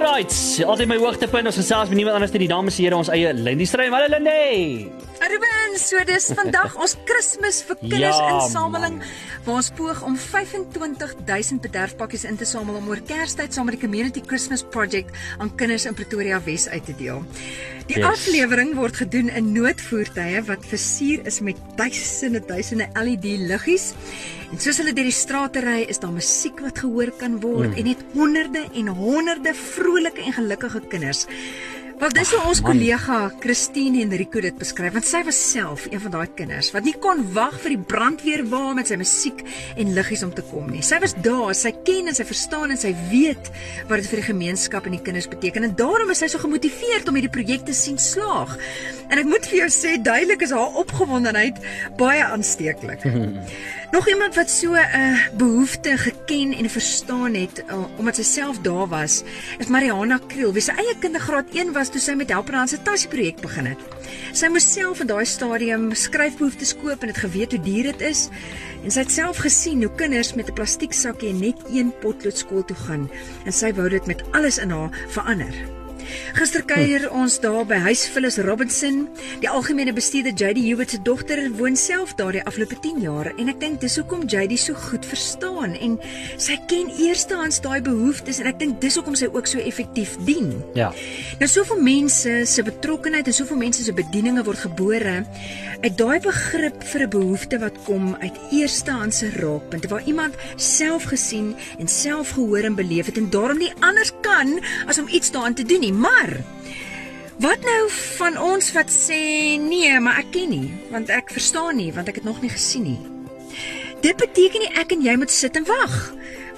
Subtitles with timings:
[0.00, 0.32] Alright,
[0.64, 3.34] altyd my hoogtepunt ons gesels met niemand anders as die dames en here ons eie
[3.36, 3.92] Lindy Stryd.
[3.92, 5.09] Hallo Lindy.
[5.20, 8.94] Ruben, so dis vandag ons Kersfees vir kinders Ja, insameling
[9.44, 13.82] waar ons poog om 25000 bederfpakkies in te samel om oor Kerstyd saam met die
[13.82, 17.20] Community Christmas Project aan kinders in Pretoria Wes uit te deel.
[17.90, 18.06] Die Yes.
[18.06, 23.92] aflewering word gedoen in noodvoertuie wat versier is met duisende duisende LED liggies.
[24.50, 27.76] En soos hulle deur die strate ry, is daar musiek wat gehoor kan word mm.
[27.76, 31.26] en net honderde en honderde vrolike en gelukkige kinders
[32.00, 32.70] Wel dis hoe ons man.
[32.70, 36.94] kollega Christine Henrico dit beskryf want sy was self een van daai kinders wat nie
[36.96, 39.42] kon wag vir die brandweer wa met sy musiek
[39.76, 40.80] en liggies om te kom nie.
[40.80, 43.50] Sy was daar, sy ken en sy verstaan en sy weet
[43.90, 47.12] wat dit vir die gemeenskap en die kinders beteken en daarom is sy so gemotiveerd
[47.12, 48.56] om hierdie projek te sien slaag.
[49.10, 51.60] En ek moet vir jou sê duidelik is haar opgewondenheid
[52.00, 53.04] baie aansteeklik.
[53.90, 58.58] Nog iemand wat so 'n uh, behoefte geken en verstaan het uh, omdat sy self
[58.58, 59.22] daar was,
[59.58, 62.82] is Mariana Kriel, wie sy eie kindergraad 1 was toe sy met Help Hand se
[62.82, 63.82] tassie projek begin het.
[64.32, 68.28] Sy moes self in daai stadium skryfbehoeftes koop en het geweet hoe duur dit is.
[68.84, 72.76] En sy het self gesien hoe kinders met 'n plastieksakkie net een potlood skool toe
[72.86, 73.10] gaan
[73.44, 75.79] en sy wou dit met alles in haar verander.
[76.36, 79.08] Gister kuier ons daar by Huis Phyllis Robinson.
[79.42, 83.48] Die algemene bestuurder JD Hewitt se dogter woon self daar die afgelope 10 jaar en
[83.52, 85.98] ek dink dis hoekom JD so goed verstaan en
[86.40, 90.52] sy ken eerstehands daai behoeftes en ek dink dis hoekom sy ook so effektief dien.
[90.78, 90.90] Ja.
[91.40, 95.20] Nou soveel mense se betrokkenheid en soveel mense se bedieninge word gebore
[95.80, 101.56] uit daai begrip vir 'n behoefte wat kom uit eerstehandse raakpunte waar iemand self gesien
[101.78, 105.54] en self gehoor en beleef het en daarom nie anders kan as om iets daaraan
[105.54, 105.92] te doen nie.
[106.00, 106.40] Maar
[107.40, 109.20] wat nou van ons wat sê
[109.60, 112.86] nee, maar ek ken nie, want ek verstaan nie, want ek het nog nie gesien
[112.88, 113.00] nie.
[114.00, 115.96] Dit beteken nie ek en jy moet sit en wag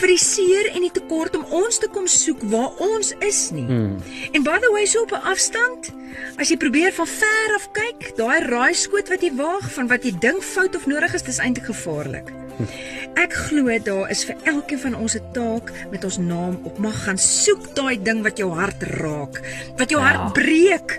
[0.00, 3.66] vir die seer en die tekort om ons te kom soek waar ons is nie.
[3.68, 3.96] Hmm.
[4.32, 5.90] En by the way, so op 'n afstand,
[6.38, 10.12] as jy probeer van ver af kyk, daai raaiskoot wat jy waag van wat jy
[10.18, 12.32] dink fout of nodig is, dis eintlik gevaarlik.
[13.24, 16.78] Ek glo daar is vir elkeen van ons 'n taak met ons naam op.
[16.78, 19.40] Mag gaan soek daai ding wat jou hart raak,
[19.76, 20.06] wat jou Ja.
[20.06, 20.98] hart breek.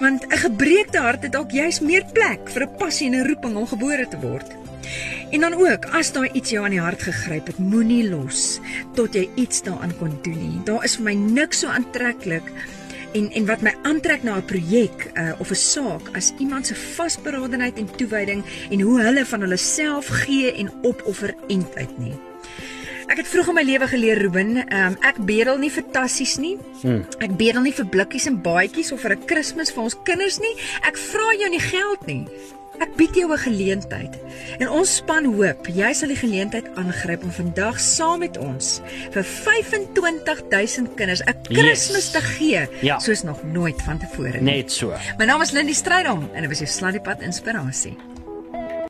[0.00, 3.56] Want 'n gebreekte hart het dalk juis meer plek vir 'n passie en 'n roeping
[3.56, 4.46] om gebore te word.
[5.30, 8.60] En dan ook, as daar iets jou aan die hart gegryp het, moenie los
[8.94, 10.60] tot jy iets daaraan kon doen nie.
[10.64, 12.46] Daar is vir my niks so aantreklik
[13.16, 16.74] en en wat my aantrek na 'n projek uh, of 'n saak as iemand se
[16.74, 22.14] vasberadenheid en toewyding en hoe hulle van hulle self gee en opoffer end uit nie.
[23.06, 26.56] Ek het vroeg in my lewe geleer Ruben, um, ek bedel nie vir tassies nie.
[26.82, 27.04] Hmm.
[27.18, 30.54] Ek bedel nie vir blikkies en baadjies of vir 'n Kersfees vir ons kinders nie.
[30.82, 32.26] Ek vra jou nie geld nie.
[32.78, 34.14] Ek bied jou 'n geleentheid.
[34.58, 39.24] En ons span hoop jy sal die geleentheid aangryp om vandag saam met ons vir
[39.24, 42.98] 25000 kinders 'n Kersfees te gee Ja.
[42.98, 44.56] soos nog nooit vantevore nie.
[44.56, 44.92] Net so.
[45.18, 47.96] My naam is Lindy Strydom en dit was jou Sladdiepad inspirasie.